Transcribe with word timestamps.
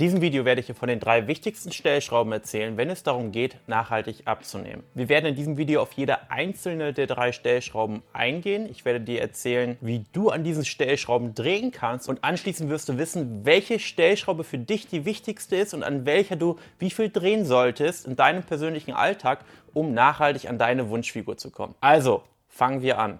diesem 0.00 0.22
Video 0.22 0.44
werde 0.44 0.60
ich 0.60 0.66
dir 0.66 0.74
von 0.74 0.88
den 0.88 0.98
drei 0.98 1.26
wichtigsten 1.26 1.72
Stellschrauben 1.72 2.32
erzählen, 2.32 2.76
wenn 2.76 2.88
es 2.88 3.02
darum 3.02 3.32
geht, 3.32 3.56
nachhaltig 3.66 4.22
abzunehmen. 4.24 4.82
Wir 4.94 5.08
werden 5.08 5.26
in 5.26 5.34
diesem 5.34 5.58
Video 5.58 5.82
auf 5.82 5.92
jede 5.92 6.30
einzelne 6.30 6.92
der 6.94 7.06
drei 7.06 7.32
Stellschrauben 7.32 8.02
eingehen. 8.12 8.66
Ich 8.70 8.84
werde 8.84 9.00
dir 9.00 9.20
erzählen, 9.20 9.76
wie 9.80 10.06
du 10.12 10.30
an 10.30 10.42
diesen 10.42 10.64
Stellschrauben 10.64 11.34
drehen 11.34 11.70
kannst 11.70 12.08
und 12.08 12.24
anschließend 12.24 12.70
wirst 12.70 12.88
du 12.88 12.96
wissen, 12.96 13.44
welche 13.44 13.78
Stellschraube 13.78 14.42
für 14.42 14.58
dich 14.58 14.88
die 14.88 15.04
wichtigste 15.04 15.56
ist 15.56 15.74
und 15.74 15.82
an 15.82 16.06
welcher 16.06 16.36
du 16.36 16.58
wie 16.78 16.90
viel 16.90 17.10
drehen 17.10 17.44
solltest 17.44 18.06
in 18.06 18.16
deinem 18.16 18.42
persönlichen 18.42 18.92
Alltag, 18.92 19.44
um 19.74 19.92
nachhaltig 19.92 20.48
an 20.48 20.56
deine 20.56 20.88
Wunschfigur 20.88 21.36
zu 21.36 21.50
kommen. 21.50 21.74
Also, 21.80 22.22
fangen 22.48 22.80
wir 22.80 22.98
an. 22.98 23.18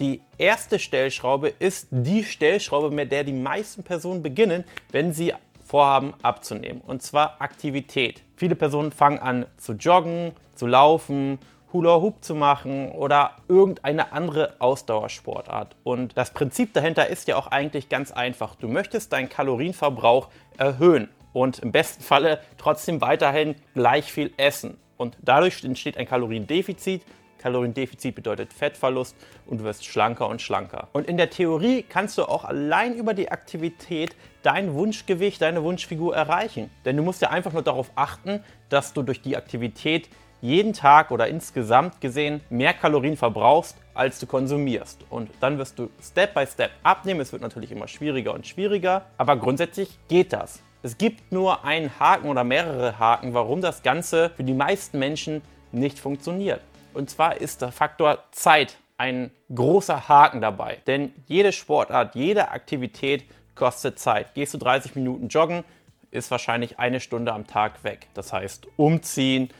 Die 0.00 0.22
erste 0.38 0.78
Stellschraube 0.78 1.48
ist 1.58 1.88
die 1.90 2.24
Stellschraube, 2.24 2.90
mit 2.90 3.12
der 3.12 3.22
die 3.22 3.34
meisten 3.34 3.82
Personen 3.82 4.22
beginnen, 4.22 4.64
wenn 4.92 5.12
sie 5.12 5.34
vorhaben 5.62 6.14
abzunehmen. 6.22 6.80
Und 6.80 7.02
zwar 7.02 7.42
Aktivität. 7.42 8.22
Viele 8.34 8.54
Personen 8.54 8.92
fangen 8.92 9.18
an 9.18 9.44
zu 9.58 9.74
joggen, 9.74 10.32
zu 10.54 10.66
laufen, 10.66 11.38
Hula 11.74 12.00
Hoop 12.00 12.24
zu 12.24 12.34
machen 12.34 12.90
oder 12.92 13.32
irgendeine 13.46 14.12
andere 14.12 14.54
Ausdauersportart. 14.58 15.76
Und 15.84 16.16
das 16.16 16.30
Prinzip 16.30 16.72
dahinter 16.72 17.08
ist 17.08 17.28
ja 17.28 17.36
auch 17.36 17.48
eigentlich 17.48 17.90
ganz 17.90 18.10
einfach. 18.10 18.54
Du 18.54 18.68
möchtest 18.68 19.12
deinen 19.12 19.28
Kalorienverbrauch 19.28 20.30
erhöhen 20.56 21.10
und 21.34 21.58
im 21.58 21.72
besten 21.72 22.02
Falle 22.02 22.40
trotzdem 22.56 23.02
weiterhin 23.02 23.54
gleich 23.74 24.10
viel 24.10 24.32
essen. 24.38 24.78
Und 24.96 25.18
dadurch 25.20 25.62
entsteht 25.62 25.98
ein 25.98 26.06
Kaloriendefizit 26.06 27.02
Kaloriendefizit 27.40 28.14
bedeutet 28.14 28.52
Fettverlust 28.52 29.16
und 29.46 29.58
du 29.58 29.64
wirst 29.64 29.84
schlanker 29.84 30.28
und 30.28 30.40
schlanker. 30.40 30.88
Und 30.92 31.08
in 31.08 31.16
der 31.16 31.30
Theorie 31.30 31.82
kannst 31.82 32.18
du 32.18 32.24
auch 32.24 32.44
allein 32.44 32.94
über 32.94 33.14
die 33.14 33.30
Aktivität 33.32 34.14
dein 34.42 34.74
Wunschgewicht, 34.74 35.42
deine 35.42 35.62
Wunschfigur 35.62 36.14
erreichen. 36.14 36.70
Denn 36.84 36.96
du 36.96 37.02
musst 37.02 37.22
ja 37.22 37.30
einfach 37.30 37.52
nur 37.52 37.62
darauf 37.62 37.90
achten, 37.94 38.44
dass 38.68 38.92
du 38.92 39.02
durch 39.02 39.20
die 39.20 39.36
Aktivität 39.36 40.08
jeden 40.40 40.72
Tag 40.72 41.10
oder 41.10 41.28
insgesamt 41.28 42.00
gesehen 42.00 42.40
mehr 42.48 42.72
Kalorien 42.72 43.16
verbrauchst, 43.16 43.76
als 43.94 44.18
du 44.18 44.26
konsumierst. 44.26 45.04
Und 45.10 45.30
dann 45.40 45.58
wirst 45.58 45.78
du 45.78 45.90
Step 46.02 46.34
by 46.34 46.46
Step 46.46 46.70
abnehmen. 46.82 47.20
Es 47.20 47.32
wird 47.32 47.42
natürlich 47.42 47.72
immer 47.72 47.88
schwieriger 47.88 48.32
und 48.32 48.46
schwieriger, 48.46 49.02
aber 49.18 49.36
grundsätzlich 49.36 49.98
geht 50.08 50.32
das. 50.32 50.60
Es 50.82 50.96
gibt 50.96 51.30
nur 51.30 51.64
einen 51.64 51.90
Haken 52.00 52.30
oder 52.30 52.42
mehrere 52.42 52.98
Haken, 52.98 53.34
warum 53.34 53.60
das 53.60 53.82
Ganze 53.82 54.30
für 54.30 54.44
die 54.44 54.54
meisten 54.54 54.98
Menschen 54.98 55.42
nicht 55.72 55.98
funktioniert. 55.98 56.62
Und 56.94 57.10
zwar 57.10 57.36
ist 57.36 57.62
der 57.62 57.72
Faktor 57.72 58.18
Zeit 58.32 58.76
ein 58.98 59.30
großer 59.54 60.08
Haken 60.08 60.40
dabei. 60.40 60.78
Denn 60.86 61.12
jede 61.26 61.52
Sportart, 61.52 62.14
jede 62.14 62.50
Aktivität 62.50 63.24
kostet 63.54 63.98
Zeit. 63.98 64.34
Gehst 64.34 64.54
du 64.54 64.58
30 64.58 64.94
Minuten 64.94 65.28
joggen, 65.28 65.64
ist 66.10 66.30
wahrscheinlich 66.30 66.78
eine 66.78 67.00
Stunde 67.00 67.32
am 67.32 67.46
Tag 67.46 67.84
weg. 67.84 68.08
Das 68.14 68.32
heißt, 68.32 68.66
umziehen, 68.76 69.50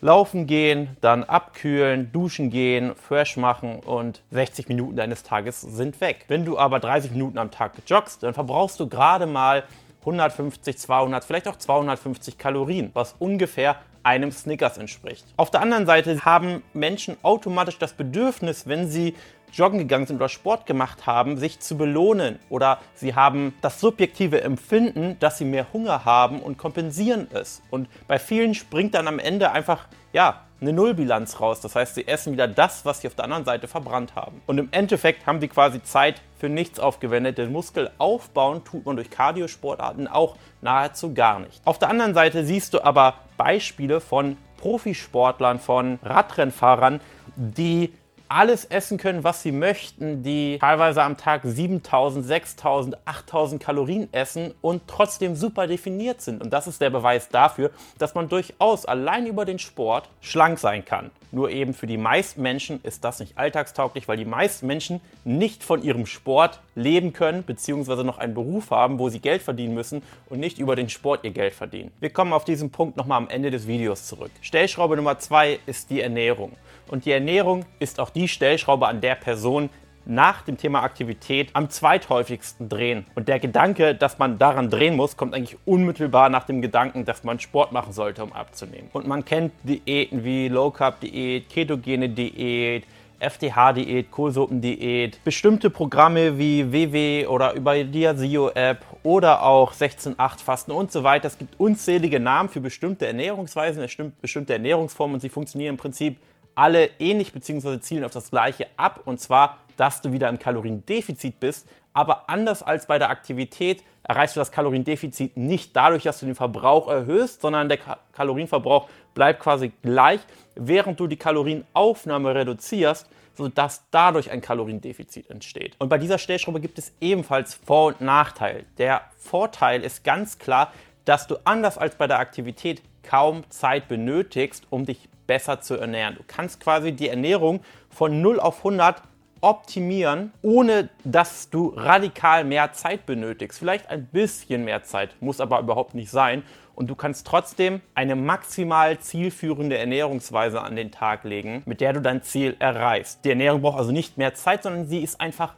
laufen 0.00 0.46
gehen, 0.46 0.96
dann 1.00 1.24
abkühlen, 1.24 2.10
duschen 2.12 2.50
gehen, 2.50 2.94
fresh 2.94 3.36
machen 3.36 3.80
und 3.80 4.22
60 4.30 4.68
Minuten 4.68 4.96
deines 4.96 5.22
Tages 5.22 5.60
sind 5.60 6.00
weg. 6.00 6.24
Wenn 6.28 6.44
du 6.44 6.58
aber 6.58 6.80
30 6.80 7.10
Minuten 7.10 7.38
am 7.38 7.50
Tag 7.50 7.72
joggst, 7.86 8.22
dann 8.22 8.34
verbrauchst 8.34 8.80
du 8.80 8.88
gerade 8.88 9.26
mal 9.26 9.64
150, 10.00 10.78
200, 10.78 11.24
vielleicht 11.24 11.48
auch 11.48 11.56
250 11.56 12.38
Kalorien, 12.38 12.90
was 12.94 13.14
ungefähr 13.18 13.76
einem 14.02 14.32
Snickers 14.32 14.78
entspricht. 14.78 15.26
Auf 15.36 15.50
der 15.50 15.60
anderen 15.60 15.86
Seite 15.86 16.24
haben 16.24 16.62
Menschen 16.72 17.16
automatisch 17.22 17.78
das 17.78 17.92
Bedürfnis, 17.92 18.66
wenn 18.66 18.88
sie 18.88 19.14
joggen 19.52 19.80
gegangen 19.80 20.06
sind 20.06 20.16
oder 20.16 20.28
Sport 20.28 20.66
gemacht 20.66 21.06
haben, 21.06 21.36
sich 21.36 21.60
zu 21.60 21.76
belohnen. 21.76 22.38
Oder 22.48 22.78
sie 22.94 23.14
haben 23.14 23.54
das 23.60 23.80
subjektive 23.80 24.40
Empfinden, 24.42 25.16
dass 25.18 25.38
sie 25.38 25.44
mehr 25.44 25.72
Hunger 25.72 26.04
haben 26.04 26.40
und 26.40 26.56
kompensieren 26.56 27.26
es. 27.32 27.62
Und 27.70 27.88
bei 28.06 28.18
vielen 28.18 28.54
springt 28.54 28.94
dann 28.94 29.08
am 29.08 29.18
Ende 29.18 29.50
einfach, 29.50 29.88
ja, 30.12 30.44
eine 30.60 30.72
Nullbilanz 30.72 31.40
raus. 31.40 31.60
Das 31.60 31.74
heißt, 31.74 31.94
sie 31.94 32.06
essen 32.06 32.32
wieder 32.32 32.48
das, 32.48 32.84
was 32.84 33.00
sie 33.00 33.08
auf 33.08 33.14
der 33.14 33.24
anderen 33.24 33.44
Seite 33.44 33.68
verbrannt 33.68 34.14
haben. 34.14 34.40
Und 34.46 34.58
im 34.58 34.68
Endeffekt 34.72 35.26
haben 35.26 35.40
sie 35.40 35.48
quasi 35.48 35.82
Zeit 35.82 36.20
für 36.38 36.48
nichts 36.48 36.80
aufgewendet. 36.80 37.38
Den 37.38 37.52
Muskel 37.52 37.90
aufbauen 37.98 38.64
tut 38.64 38.86
man 38.86 38.96
durch 38.96 39.10
Kardiosportarten 39.10 40.08
auch 40.08 40.36
nahezu 40.60 41.14
gar 41.14 41.40
nicht. 41.40 41.60
Auf 41.64 41.78
der 41.78 41.88
anderen 41.90 42.14
Seite 42.14 42.44
siehst 42.44 42.74
du 42.74 42.84
aber 42.84 43.14
Beispiele 43.36 44.00
von 44.00 44.36
Profisportlern, 44.58 45.58
von 45.58 45.98
Radrennfahrern, 46.02 47.00
die 47.36 47.92
alles 48.30 48.64
essen 48.64 48.96
können, 48.96 49.24
was 49.24 49.42
sie 49.42 49.50
möchten, 49.50 50.22
die 50.22 50.58
teilweise 50.60 51.02
am 51.02 51.16
Tag 51.16 51.42
7000, 51.44 52.24
6000, 52.24 52.96
8000 53.04 53.60
Kalorien 53.60 54.08
essen 54.12 54.54
und 54.60 54.82
trotzdem 54.86 55.34
super 55.34 55.66
definiert 55.66 56.20
sind. 56.20 56.40
Und 56.40 56.52
das 56.52 56.68
ist 56.68 56.80
der 56.80 56.90
Beweis 56.90 57.28
dafür, 57.28 57.70
dass 57.98 58.14
man 58.14 58.28
durchaus 58.28 58.86
allein 58.86 59.26
über 59.26 59.44
den 59.44 59.58
Sport 59.58 60.08
schlank 60.20 60.60
sein 60.60 60.84
kann. 60.84 61.10
Nur 61.32 61.50
eben 61.50 61.74
für 61.74 61.86
die 61.86 61.96
meisten 61.96 62.42
Menschen 62.42 62.80
ist 62.82 63.04
das 63.04 63.18
nicht 63.18 63.36
alltagstauglich, 63.36 64.06
weil 64.06 64.16
die 64.16 64.24
meisten 64.24 64.66
Menschen 64.66 65.00
nicht 65.24 65.62
von 65.64 65.82
ihrem 65.82 66.06
Sport 66.06 66.60
leben 66.74 67.12
können, 67.12 67.44
beziehungsweise 67.44 68.04
noch 68.04 68.18
einen 68.18 68.34
Beruf 68.34 68.70
haben, 68.70 68.98
wo 68.98 69.08
sie 69.08 69.20
Geld 69.20 69.42
verdienen 69.42 69.74
müssen 69.74 70.02
und 70.28 70.40
nicht 70.40 70.58
über 70.58 70.76
den 70.76 70.88
Sport 70.88 71.24
ihr 71.24 71.30
Geld 71.30 71.54
verdienen. 71.54 71.90
Wir 72.00 72.10
kommen 72.10 72.32
auf 72.32 72.44
diesen 72.44 72.70
Punkt 72.70 72.96
nochmal 72.96 73.18
am 73.18 73.28
Ende 73.28 73.50
des 73.50 73.66
Videos 73.66 74.06
zurück. 74.06 74.30
Stellschraube 74.40 74.96
Nummer 74.96 75.18
zwei 75.18 75.58
ist 75.66 75.90
die 75.90 76.00
Ernährung. 76.00 76.52
Und 76.90 77.04
die 77.04 77.12
Ernährung 77.12 77.64
ist 77.78 78.00
auch 78.00 78.10
die 78.10 78.26
Stellschraube, 78.26 78.88
an 78.88 79.00
der 79.00 79.14
Person 79.14 79.70
nach 80.06 80.42
dem 80.42 80.56
Thema 80.56 80.82
Aktivität 80.82 81.50
am 81.52 81.70
zweithäufigsten 81.70 82.68
drehen. 82.68 83.06
Und 83.14 83.28
der 83.28 83.38
Gedanke, 83.38 83.94
dass 83.94 84.18
man 84.18 84.38
daran 84.38 84.70
drehen 84.70 84.96
muss, 84.96 85.16
kommt 85.16 85.34
eigentlich 85.34 85.56
unmittelbar 85.66 86.30
nach 86.30 86.44
dem 86.44 86.62
Gedanken, 86.62 87.04
dass 87.04 87.22
man 87.22 87.38
Sport 87.38 87.70
machen 87.70 87.92
sollte, 87.92 88.24
um 88.24 88.32
abzunehmen. 88.32 88.88
Und 88.92 89.06
man 89.06 89.24
kennt 89.24 89.52
Diäten 89.62 90.24
wie 90.24 90.48
Low 90.48 90.70
Carb 90.70 91.00
Diät, 91.00 91.48
ketogene 91.48 92.08
Diät, 92.08 92.84
FTH-Diät, 93.20 94.10
Kohlsuppendiät, 94.10 95.22
bestimmte 95.22 95.70
Programme 95.70 96.38
wie 96.38 96.72
WW 96.72 97.26
oder 97.26 97.52
über 97.52 97.74
die 97.74 97.84
Diasio-App 97.84 98.84
oder 99.04 99.42
auch 99.42 99.74
16-8-Fasten 99.74 100.72
und 100.72 100.90
so 100.90 101.04
weiter. 101.04 101.28
Es 101.28 101.38
gibt 101.38 101.60
unzählige 101.60 102.18
Namen 102.18 102.48
für 102.48 102.60
bestimmte 102.60 103.06
Ernährungsweisen, 103.06 103.86
bestimmte 104.20 104.54
Ernährungsformen 104.54 105.14
und 105.14 105.20
sie 105.20 105.28
funktionieren 105.28 105.74
im 105.74 105.76
Prinzip 105.76 106.16
alle 106.60 106.90
ähnlich 106.98 107.32
bzw. 107.32 107.80
zielen 107.80 108.04
auf 108.04 108.12
das 108.12 108.28
gleiche 108.28 108.66
ab 108.76 109.00
und 109.06 109.18
zwar, 109.18 109.56
dass 109.78 110.02
du 110.02 110.12
wieder 110.12 110.28
im 110.28 110.38
Kaloriendefizit 110.38 111.40
bist, 111.40 111.66
aber 111.94 112.28
anders 112.28 112.62
als 112.62 112.86
bei 112.86 112.98
der 112.98 113.08
Aktivität 113.08 113.82
erreichst 114.02 114.36
du 114.36 114.40
das 114.40 114.52
Kaloriendefizit 114.52 115.38
nicht 115.38 115.74
dadurch, 115.74 116.02
dass 116.02 116.20
du 116.20 116.26
den 116.26 116.34
Verbrauch 116.34 116.88
erhöhst, 116.88 117.40
sondern 117.40 117.70
der 117.70 117.78
Kalorienverbrauch 118.12 118.90
bleibt 119.14 119.40
quasi 119.40 119.72
gleich, 119.80 120.20
während 120.54 121.00
du 121.00 121.06
die 121.06 121.16
Kalorienaufnahme 121.16 122.34
reduzierst, 122.34 123.08
sodass 123.34 123.84
dadurch 123.90 124.30
ein 124.30 124.42
Kaloriendefizit 124.42 125.30
entsteht. 125.30 125.76
Und 125.78 125.88
bei 125.88 125.96
dieser 125.96 126.18
Stellschraube 126.18 126.60
gibt 126.60 126.78
es 126.78 126.92
ebenfalls 127.00 127.54
Vor- 127.54 127.86
und 127.86 128.02
Nachteil. 128.02 128.66
Der 128.76 129.00
Vorteil 129.16 129.82
ist 129.82 130.04
ganz 130.04 130.38
klar, 130.38 130.74
dass 131.06 131.26
du 131.26 131.36
anders 131.44 131.78
als 131.78 131.94
bei 131.94 132.06
der 132.06 132.18
Aktivität 132.18 132.82
kaum 133.10 133.42
Zeit 133.50 133.88
benötigst, 133.88 134.68
um 134.70 134.86
dich 134.86 135.08
besser 135.26 135.60
zu 135.60 135.74
ernähren. 135.74 136.14
Du 136.14 136.22
kannst 136.26 136.60
quasi 136.60 136.92
die 136.92 137.08
Ernährung 137.08 137.60
von 137.88 138.22
0 138.22 138.38
auf 138.38 138.58
100 138.58 139.02
optimieren, 139.40 140.32
ohne 140.42 140.90
dass 141.02 141.50
du 141.50 141.72
radikal 141.76 142.44
mehr 142.44 142.72
Zeit 142.72 143.06
benötigst. 143.06 143.58
Vielleicht 143.58 143.88
ein 143.90 144.06
bisschen 144.06 144.64
mehr 144.64 144.84
Zeit, 144.84 145.16
muss 145.20 145.40
aber 145.40 145.58
überhaupt 145.58 145.94
nicht 145.94 146.10
sein. 146.10 146.44
Und 146.76 146.88
du 146.88 146.94
kannst 146.94 147.26
trotzdem 147.26 147.80
eine 147.94 148.14
maximal 148.14 148.98
zielführende 148.98 149.76
Ernährungsweise 149.76 150.60
an 150.62 150.76
den 150.76 150.92
Tag 150.92 151.24
legen, 151.24 151.62
mit 151.66 151.80
der 151.80 151.94
du 151.94 152.00
dein 152.00 152.22
Ziel 152.22 152.54
erreichst. 152.60 153.24
Die 153.24 153.30
Ernährung 153.30 153.60
braucht 153.60 153.78
also 153.78 153.92
nicht 153.92 154.18
mehr 154.18 154.34
Zeit, 154.34 154.62
sondern 154.62 154.86
sie 154.86 155.00
ist 155.00 155.20
einfach 155.20 155.54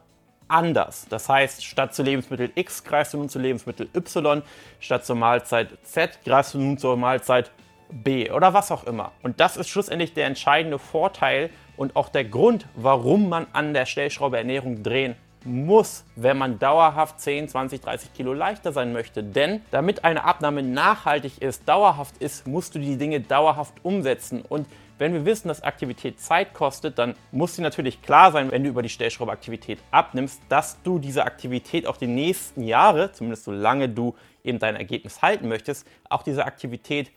anders. 0.52 1.06
Das 1.08 1.28
heißt, 1.28 1.64
statt 1.64 1.94
zu 1.94 2.02
Lebensmittel 2.02 2.50
X 2.54 2.84
greifst 2.84 3.14
du 3.14 3.18
nun 3.18 3.28
zu 3.28 3.38
Lebensmittel 3.38 3.88
Y, 3.94 4.42
statt 4.80 5.04
zur 5.04 5.16
Mahlzeit 5.16 5.70
Z 5.82 6.18
greifst 6.24 6.54
du 6.54 6.58
nun 6.58 6.78
zur 6.78 6.96
Mahlzeit 6.96 7.50
B 7.90 8.30
oder 8.30 8.54
was 8.54 8.70
auch 8.70 8.84
immer. 8.84 9.12
Und 9.22 9.40
das 9.40 9.56
ist 9.56 9.68
schlussendlich 9.68 10.14
der 10.14 10.26
entscheidende 10.26 10.78
Vorteil 10.78 11.50
und 11.76 11.96
auch 11.96 12.08
der 12.08 12.24
Grund, 12.24 12.66
warum 12.74 13.28
man 13.28 13.46
an 13.52 13.74
der 13.74 13.86
Stellschraube 13.86 14.38
Ernährung 14.38 14.82
drehen 14.82 15.16
muss, 15.44 16.04
wenn 16.16 16.38
man 16.38 16.58
dauerhaft 16.58 17.20
10, 17.20 17.48
20, 17.48 17.80
30 17.80 18.14
Kilo 18.14 18.32
leichter 18.32 18.72
sein 18.72 18.92
möchte. 18.92 19.22
Denn 19.22 19.60
damit 19.70 20.04
eine 20.04 20.24
Abnahme 20.24 20.62
nachhaltig 20.62 21.40
ist, 21.40 21.68
dauerhaft 21.68 22.18
ist, 22.18 22.46
musst 22.46 22.74
du 22.74 22.78
die 22.78 22.96
Dinge 22.96 23.20
dauerhaft 23.20 23.74
umsetzen. 23.82 24.42
Und 24.42 24.66
wenn 24.98 25.14
wir 25.14 25.24
wissen, 25.24 25.48
dass 25.48 25.62
Aktivität 25.62 26.20
Zeit 26.20 26.54
kostet, 26.54 26.98
dann 26.98 27.16
muss 27.32 27.56
dir 27.56 27.62
natürlich 27.62 28.02
klar 28.02 28.30
sein, 28.30 28.52
wenn 28.52 28.62
du 28.62 28.70
über 28.70 28.82
die 28.82 28.88
Stellschraube 28.88 29.32
Aktivität 29.32 29.78
abnimmst, 29.90 30.40
dass 30.48 30.80
du 30.82 30.98
diese 30.98 31.24
Aktivität 31.24 31.86
auch 31.86 31.96
die 31.96 32.06
nächsten 32.06 32.62
Jahre, 32.62 33.10
zumindest 33.10 33.44
solange 33.44 33.88
du 33.88 34.14
eben 34.44 34.58
dein 34.58 34.76
Ergebnis 34.76 35.20
halten 35.20 35.48
möchtest, 35.48 35.86
auch 36.08 36.22
diese 36.22 36.44
Aktivität 36.44 37.10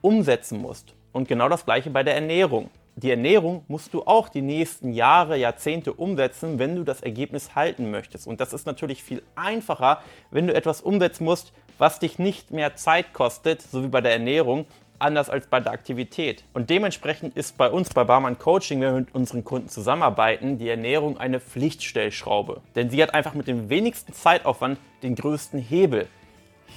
umsetzen 0.00 0.60
musst. 0.60 0.94
Und 1.12 1.28
genau 1.28 1.48
das 1.48 1.64
gleiche 1.64 1.90
bei 1.90 2.02
der 2.02 2.14
Ernährung. 2.14 2.70
Die 3.02 3.10
Ernährung 3.10 3.64
musst 3.68 3.94
du 3.94 4.02
auch 4.02 4.28
die 4.28 4.42
nächsten 4.42 4.92
Jahre, 4.92 5.36
Jahrzehnte 5.36 5.92
umsetzen, 5.92 6.58
wenn 6.58 6.74
du 6.74 6.82
das 6.82 7.00
Ergebnis 7.00 7.54
halten 7.54 7.92
möchtest. 7.92 8.26
Und 8.26 8.40
das 8.40 8.52
ist 8.52 8.66
natürlich 8.66 9.04
viel 9.04 9.22
einfacher, 9.36 10.02
wenn 10.32 10.48
du 10.48 10.54
etwas 10.54 10.80
umsetzen 10.80 11.24
musst, 11.24 11.52
was 11.78 12.00
dich 12.00 12.18
nicht 12.18 12.50
mehr 12.50 12.74
Zeit 12.74 13.12
kostet, 13.12 13.62
so 13.62 13.84
wie 13.84 13.88
bei 13.88 14.00
der 14.00 14.12
Ernährung, 14.12 14.66
anders 14.98 15.30
als 15.30 15.46
bei 15.46 15.60
der 15.60 15.70
Aktivität. 15.70 16.42
Und 16.54 16.70
dementsprechend 16.70 17.36
ist 17.36 17.56
bei 17.56 17.70
uns 17.70 17.90
bei 17.90 18.02
Barmann 18.02 18.36
Coaching, 18.36 18.80
wenn 18.80 18.92
wir 18.92 19.00
mit 19.00 19.14
unseren 19.14 19.44
Kunden 19.44 19.68
zusammenarbeiten, 19.68 20.58
die 20.58 20.68
Ernährung 20.68 21.18
eine 21.18 21.38
Pflichtstellschraube. 21.38 22.62
Denn 22.74 22.90
sie 22.90 23.00
hat 23.00 23.14
einfach 23.14 23.34
mit 23.34 23.46
dem 23.46 23.68
wenigsten 23.68 24.12
Zeitaufwand 24.12 24.76
den 25.04 25.14
größten 25.14 25.60
Hebel. 25.60 26.08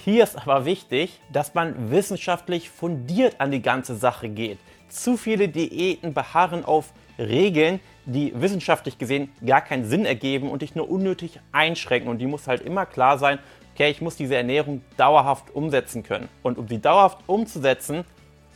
Hier 0.04 0.24
ist 0.24 0.38
aber 0.38 0.66
wichtig, 0.66 1.20
dass 1.32 1.56
man 1.56 1.90
wissenschaftlich 1.90 2.70
fundiert 2.70 3.38
an 3.40 3.50
die 3.50 3.64
ganze 3.64 3.96
Sache 3.96 4.30
geht. 4.30 4.60
Zu 4.92 5.16
viele 5.16 5.48
Diäten 5.48 6.14
beharren 6.14 6.66
auf 6.66 6.94
Regeln, 7.18 7.80
die 8.06 8.34
wissenschaftlich 8.36 8.98
gesehen 8.98 9.32
gar 9.46 9.62
keinen 9.62 9.86
Sinn 9.86 10.06
ergeben 10.06 10.50
und 10.50 10.62
dich 10.62 10.76
nur 10.76 10.90
unnötig 10.90 11.40
einschränken. 11.54 12.10
Und 12.10 12.18
die 12.18 12.28
muss 12.28 12.48
halt 12.48 12.62
immer 12.62 12.86
klar 12.86 13.18
sein, 13.18 13.40
okay, 13.74 13.90
ich 13.90 14.02
muss 14.02 14.18
diese 14.18 14.36
Ernährung 14.36 14.82
dauerhaft 14.98 15.56
umsetzen 15.56 16.04
können. 16.04 16.28
Und 16.44 16.58
um 16.58 16.68
sie 16.68 16.80
dauerhaft 16.80 17.20
umzusetzen, 17.28 18.04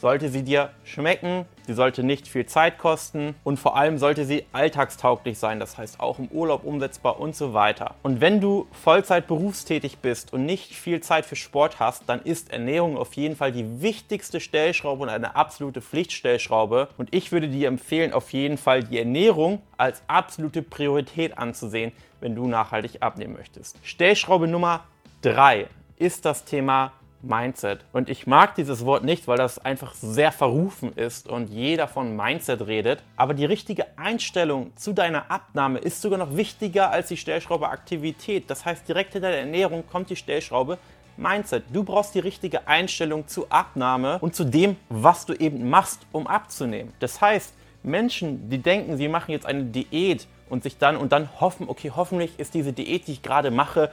sollte 0.05 0.29
sie 0.29 0.43
dir 0.43 0.69
schmecken, 0.83 1.45
sie 1.65 1.73
sollte 1.73 2.03
nicht 2.03 2.27
viel 2.27 2.45
Zeit 2.45 2.77
kosten 2.77 3.33
und 3.43 3.57
vor 3.57 3.75
allem 3.75 3.97
sollte 3.97 4.23
sie 4.23 4.45
alltagstauglich 4.51 5.39
sein, 5.39 5.59
das 5.59 5.79
heißt 5.79 5.99
auch 5.99 6.19
im 6.19 6.27
Urlaub 6.27 6.63
umsetzbar 6.63 7.19
und 7.19 7.35
so 7.35 7.55
weiter. 7.55 7.95
Und 8.03 8.21
wenn 8.21 8.39
du 8.39 8.67
Vollzeit 8.71 9.25
berufstätig 9.25 9.97
bist 9.97 10.31
und 10.31 10.45
nicht 10.45 10.75
viel 10.75 11.01
Zeit 11.01 11.25
für 11.25 11.35
Sport 11.35 11.79
hast, 11.79 12.03
dann 12.05 12.21
ist 12.21 12.53
Ernährung 12.53 12.97
auf 12.97 13.15
jeden 13.15 13.35
Fall 13.35 13.51
die 13.51 13.81
wichtigste 13.81 14.39
Stellschraube 14.39 15.01
und 15.01 15.09
eine 15.09 15.35
absolute 15.35 15.81
Pflichtstellschraube. 15.81 16.89
Und 16.99 17.11
ich 17.11 17.31
würde 17.31 17.47
dir 17.47 17.67
empfehlen, 17.67 18.13
auf 18.13 18.31
jeden 18.31 18.59
Fall 18.59 18.83
die 18.83 18.99
Ernährung 18.99 19.63
als 19.75 20.03
absolute 20.05 20.61
Priorität 20.61 21.35
anzusehen, 21.39 21.91
wenn 22.21 22.35
du 22.35 22.45
nachhaltig 22.45 22.97
abnehmen 22.99 23.33
möchtest. 23.33 23.79
Stellschraube 23.81 24.47
Nummer 24.47 24.83
3 25.23 25.65
ist 25.97 26.25
das 26.25 26.45
Thema 26.45 26.93
Mindset. 27.27 27.79
Und 27.91 28.09
ich 28.09 28.27
mag 28.27 28.55
dieses 28.55 28.85
Wort 28.85 29.03
nicht, 29.03 29.27
weil 29.27 29.37
das 29.37 29.59
einfach 29.59 29.93
sehr 29.93 30.31
verrufen 30.31 30.93
ist 30.93 31.27
und 31.27 31.49
jeder 31.49 31.87
von 31.87 32.15
Mindset 32.15 32.67
redet. 32.67 33.03
Aber 33.15 33.33
die 33.33 33.45
richtige 33.45 33.85
Einstellung 33.97 34.75
zu 34.75 34.93
deiner 34.93 35.29
Abnahme 35.31 35.79
ist 35.79 36.01
sogar 36.01 36.19
noch 36.19 36.35
wichtiger 36.35 36.91
als 36.91 37.07
die 37.07 37.17
Stellschraube 37.17 37.69
Aktivität. 37.69 38.49
Das 38.49 38.65
heißt, 38.65 38.87
direkt 38.87 39.13
hinter 39.13 39.29
der 39.29 39.39
Ernährung 39.39 39.83
kommt 39.87 40.09
die 40.09 40.15
Stellschraube 40.15 40.77
Mindset. 41.17 41.63
Du 41.71 41.83
brauchst 41.83 42.13
die 42.15 42.19
richtige 42.19 42.67
Einstellung 42.67 43.27
zu 43.27 43.49
Abnahme 43.49 44.19
und 44.19 44.35
zu 44.35 44.43
dem, 44.43 44.75
was 44.89 45.25
du 45.25 45.33
eben 45.33 45.69
machst, 45.69 46.01
um 46.11 46.27
abzunehmen. 46.27 46.93
Das 46.99 47.21
heißt, 47.21 47.53
Menschen, 47.83 48.49
die 48.49 48.57
denken, 48.57 48.97
sie 48.97 49.07
machen 49.07 49.31
jetzt 49.31 49.45
eine 49.45 49.63
Diät 49.63 50.27
und 50.49 50.63
sich 50.63 50.77
dann 50.77 50.97
und 50.97 51.11
dann 51.11 51.29
hoffen, 51.39 51.69
okay, 51.69 51.91
hoffentlich 51.95 52.39
ist 52.39 52.53
diese 52.53 52.73
Diät, 52.73 53.07
die 53.07 53.13
ich 53.13 53.21
gerade 53.21 53.51
mache, 53.51 53.91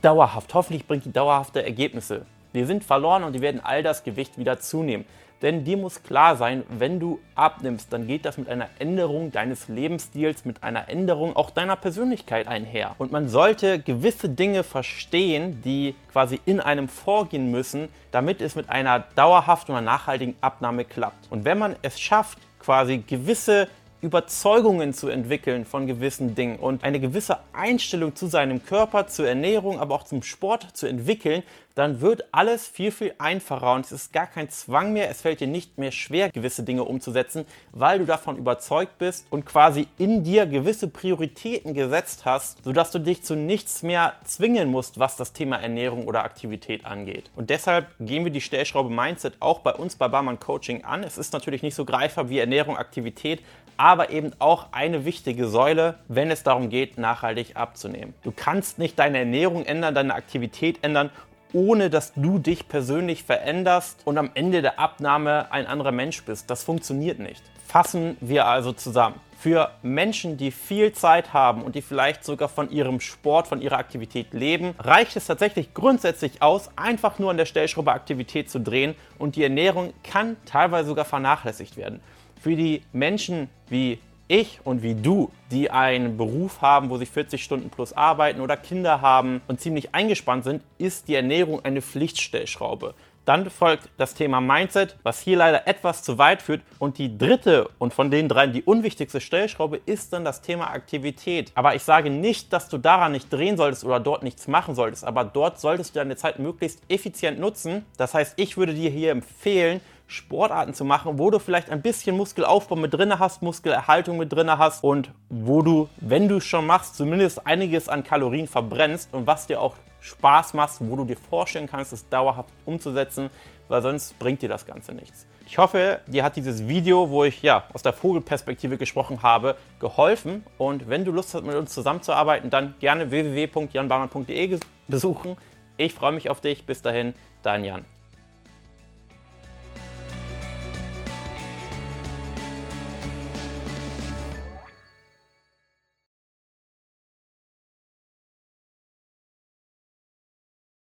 dauerhaft. 0.00 0.54
Hoffentlich 0.54 0.86
bringt 0.86 1.04
die 1.04 1.12
dauerhafte 1.12 1.64
Ergebnisse. 1.64 2.26
Die 2.54 2.64
sind 2.64 2.84
verloren 2.84 3.24
und 3.24 3.34
die 3.34 3.40
werden 3.40 3.60
all 3.62 3.82
das 3.82 4.04
Gewicht 4.04 4.38
wieder 4.38 4.60
zunehmen. 4.60 5.04
Denn 5.42 5.64
dir 5.64 5.76
muss 5.76 6.04
klar 6.04 6.36
sein, 6.36 6.62
wenn 6.68 7.00
du 7.00 7.18
abnimmst, 7.34 7.92
dann 7.92 8.06
geht 8.06 8.24
das 8.24 8.38
mit 8.38 8.48
einer 8.48 8.68
Änderung 8.78 9.32
deines 9.32 9.66
Lebensstils, 9.66 10.44
mit 10.44 10.62
einer 10.62 10.88
Änderung 10.88 11.34
auch 11.34 11.50
deiner 11.50 11.74
Persönlichkeit 11.74 12.46
einher. 12.46 12.94
Und 12.98 13.10
man 13.10 13.28
sollte 13.28 13.80
gewisse 13.80 14.28
Dinge 14.28 14.62
verstehen, 14.62 15.60
die 15.64 15.96
quasi 16.12 16.40
in 16.46 16.60
einem 16.60 16.88
vorgehen 16.88 17.50
müssen, 17.50 17.88
damit 18.12 18.40
es 18.40 18.54
mit 18.54 18.70
einer 18.70 19.00
dauerhaften 19.16 19.74
und 19.74 19.84
nachhaltigen 19.84 20.36
Abnahme 20.40 20.84
klappt. 20.84 21.30
Und 21.30 21.44
wenn 21.44 21.58
man 21.58 21.74
es 21.82 21.98
schafft, 21.98 22.38
quasi 22.60 22.98
gewisse 22.98 23.66
Überzeugungen 24.00 24.92
zu 24.92 25.08
entwickeln 25.08 25.64
von 25.64 25.86
gewissen 25.86 26.34
Dingen 26.34 26.56
und 26.56 26.82
eine 26.82 26.98
gewisse 26.98 27.38
Einstellung 27.52 28.16
zu 28.16 28.26
seinem 28.26 28.64
Körper, 28.64 29.06
zur 29.06 29.28
Ernährung, 29.28 29.78
aber 29.78 29.94
auch 29.94 30.02
zum 30.02 30.24
Sport 30.24 30.76
zu 30.76 30.88
entwickeln, 30.88 31.44
dann 31.74 32.00
wird 32.00 32.24
alles 32.32 32.66
viel, 32.66 32.90
viel 32.90 33.14
einfacher 33.18 33.74
und 33.74 33.84
es 33.84 33.92
ist 33.92 34.12
gar 34.12 34.26
kein 34.26 34.48
Zwang 34.50 34.92
mehr. 34.92 35.10
Es 35.10 35.22
fällt 35.22 35.40
dir 35.40 35.46
nicht 35.46 35.78
mehr 35.78 35.92
schwer, 35.92 36.30
gewisse 36.30 36.62
Dinge 36.62 36.84
umzusetzen, 36.84 37.46
weil 37.72 37.98
du 37.98 38.04
davon 38.04 38.36
überzeugt 38.36 38.98
bist 38.98 39.26
und 39.30 39.46
quasi 39.46 39.86
in 39.98 40.24
dir 40.24 40.46
gewisse 40.46 40.88
Prioritäten 40.88 41.74
gesetzt 41.74 42.24
hast, 42.24 42.62
sodass 42.64 42.90
du 42.90 42.98
dich 42.98 43.22
zu 43.22 43.34
nichts 43.34 43.82
mehr 43.82 44.14
zwingen 44.24 44.70
musst, 44.70 44.98
was 44.98 45.16
das 45.16 45.32
Thema 45.32 45.56
Ernährung 45.56 46.06
oder 46.06 46.24
Aktivität 46.24 46.84
angeht. 46.84 47.30
Und 47.36 47.50
deshalb 47.50 47.86
gehen 48.00 48.24
wir 48.24 48.32
die 48.32 48.40
Stellschraube 48.40 48.90
Mindset 48.90 49.34
auch 49.40 49.60
bei 49.60 49.72
uns 49.72 49.96
bei 49.96 50.08
Barmann 50.08 50.40
Coaching 50.40 50.84
an. 50.84 51.02
Es 51.02 51.18
ist 51.18 51.32
natürlich 51.32 51.62
nicht 51.62 51.74
so 51.74 51.84
greifbar 51.84 52.28
wie 52.28 52.38
Ernährung, 52.38 52.76
Aktivität, 52.76 53.42
aber 53.76 54.10
eben 54.10 54.32
auch 54.38 54.66
eine 54.72 55.04
wichtige 55.04 55.48
Säule, 55.48 55.98
wenn 56.08 56.30
es 56.30 56.42
darum 56.42 56.68
geht, 56.68 56.98
nachhaltig 56.98 57.56
abzunehmen. 57.56 58.14
Du 58.22 58.30
kannst 58.30 58.78
nicht 58.78 58.98
deine 58.98 59.18
Ernährung 59.18 59.64
ändern, 59.64 59.94
deine 59.94 60.14
Aktivität 60.14 60.78
ändern 60.82 61.10
ohne 61.52 61.90
dass 61.90 62.12
du 62.14 62.38
dich 62.38 62.68
persönlich 62.68 63.24
veränderst 63.24 64.00
und 64.04 64.18
am 64.18 64.30
Ende 64.34 64.62
der 64.62 64.78
Abnahme 64.78 65.50
ein 65.50 65.66
anderer 65.66 65.92
Mensch 65.92 66.22
bist. 66.24 66.50
Das 66.50 66.64
funktioniert 66.64 67.18
nicht. 67.18 67.42
Fassen 67.66 68.16
wir 68.20 68.46
also 68.46 68.72
zusammen. 68.72 69.16
Für 69.38 69.72
Menschen, 69.82 70.36
die 70.36 70.52
viel 70.52 70.92
Zeit 70.92 71.32
haben 71.32 71.62
und 71.62 71.74
die 71.74 71.82
vielleicht 71.82 72.22
sogar 72.24 72.48
von 72.48 72.70
ihrem 72.70 73.00
Sport, 73.00 73.48
von 73.48 73.60
ihrer 73.60 73.78
Aktivität 73.78 74.32
leben, 74.32 74.74
reicht 74.78 75.16
es 75.16 75.26
tatsächlich 75.26 75.74
grundsätzlich 75.74 76.42
aus, 76.42 76.70
einfach 76.76 77.18
nur 77.18 77.30
an 77.30 77.38
der 77.38 77.46
Stellschraube 77.46 77.92
Aktivität 77.92 78.50
zu 78.50 78.60
drehen 78.60 78.94
und 79.18 79.34
die 79.34 79.42
Ernährung 79.42 79.94
kann 80.04 80.36
teilweise 80.46 80.90
sogar 80.90 81.04
vernachlässigt 81.04 81.76
werden. 81.76 82.00
Für 82.40 82.54
die 82.54 82.82
Menschen 82.92 83.48
wie 83.68 83.98
ich 84.28 84.60
und 84.64 84.82
wie 84.82 84.94
du, 84.94 85.30
die 85.50 85.70
einen 85.70 86.16
Beruf 86.16 86.60
haben, 86.60 86.90
wo 86.90 86.96
sie 86.96 87.06
40 87.06 87.42
Stunden 87.42 87.70
plus 87.70 87.92
arbeiten 87.92 88.40
oder 88.40 88.56
Kinder 88.56 89.00
haben 89.00 89.42
und 89.48 89.60
ziemlich 89.60 89.94
eingespannt 89.94 90.44
sind, 90.44 90.62
ist 90.78 91.08
die 91.08 91.14
Ernährung 91.14 91.64
eine 91.64 91.82
Pflichtstellschraube. 91.82 92.94
Dann 93.24 93.50
folgt 93.50 93.88
das 93.98 94.14
Thema 94.14 94.40
Mindset, 94.40 94.96
was 95.04 95.20
hier 95.20 95.36
leider 95.36 95.68
etwas 95.68 96.02
zu 96.02 96.18
weit 96.18 96.42
führt. 96.42 96.62
Und 96.80 96.98
die 96.98 97.16
dritte 97.16 97.70
und 97.78 97.94
von 97.94 98.10
den 98.10 98.28
dreien 98.28 98.52
die 98.52 98.64
unwichtigste 98.64 99.20
Stellschraube 99.20 99.80
ist 99.86 100.12
dann 100.12 100.24
das 100.24 100.42
Thema 100.42 100.70
Aktivität. 100.70 101.52
Aber 101.54 101.76
ich 101.76 101.84
sage 101.84 102.10
nicht, 102.10 102.52
dass 102.52 102.68
du 102.68 102.78
daran 102.78 103.12
nicht 103.12 103.32
drehen 103.32 103.56
solltest 103.56 103.84
oder 103.84 104.00
dort 104.00 104.24
nichts 104.24 104.48
machen 104.48 104.74
solltest. 104.74 105.04
Aber 105.04 105.24
dort 105.24 105.60
solltest 105.60 105.94
du 105.94 106.00
deine 106.00 106.16
Zeit 106.16 106.40
möglichst 106.40 106.82
effizient 106.88 107.38
nutzen. 107.38 107.86
Das 107.96 108.12
heißt, 108.12 108.34
ich 108.38 108.56
würde 108.56 108.74
dir 108.74 108.90
hier 108.90 109.12
empfehlen, 109.12 109.80
Sportarten 110.12 110.74
zu 110.74 110.84
machen, 110.84 111.18
wo 111.18 111.30
du 111.30 111.38
vielleicht 111.38 111.70
ein 111.70 111.82
bisschen 111.82 112.16
Muskelaufbau 112.16 112.76
mit 112.76 112.94
drin 112.94 113.18
hast, 113.18 113.42
Muskelerhaltung 113.42 114.18
mit 114.18 114.32
drin 114.32 114.50
hast 114.50 114.84
und 114.84 115.10
wo 115.28 115.62
du, 115.62 115.88
wenn 116.00 116.28
du 116.28 116.36
es 116.36 116.44
schon 116.44 116.66
machst, 116.66 116.96
zumindest 116.96 117.46
einiges 117.46 117.88
an 117.88 118.04
Kalorien 118.04 118.46
verbrennst 118.46 119.12
und 119.14 119.26
was 119.26 119.46
dir 119.46 119.60
auch 119.60 119.74
Spaß 120.00 120.54
macht, 120.54 120.76
wo 120.80 120.96
du 120.96 121.04
dir 121.04 121.16
vorstellen 121.16 121.68
kannst, 121.68 121.92
es 121.92 122.08
dauerhaft 122.08 122.50
umzusetzen, 122.66 123.30
weil 123.68 123.82
sonst 123.82 124.18
bringt 124.18 124.42
dir 124.42 124.48
das 124.48 124.66
Ganze 124.66 124.92
nichts. 124.92 125.26
Ich 125.46 125.58
hoffe, 125.58 126.00
dir 126.06 126.24
hat 126.24 126.36
dieses 126.36 126.66
Video, 126.66 127.10
wo 127.10 127.24
ich 127.24 127.42
ja 127.42 127.64
aus 127.72 127.82
der 127.82 127.92
Vogelperspektive 127.92 128.78
gesprochen 128.78 129.22
habe, 129.22 129.56
geholfen. 129.80 130.44
Und 130.58 130.88
wenn 130.88 131.04
du 131.04 131.12
Lust 131.12 131.34
hast, 131.34 131.44
mit 131.44 131.56
uns 131.56 131.72
zusammenzuarbeiten, 131.72 132.50
dann 132.50 132.74
gerne 132.80 133.10
www.janbarmann.de 133.10 134.58
besuchen. 134.88 135.36
Ich 135.76 135.94
freue 135.94 136.12
mich 136.12 136.30
auf 136.30 136.40
dich. 136.40 136.66
Bis 136.66 136.82
dahin, 136.82 137.14
dein 137.42 137.64
Jan. 137.64 137.84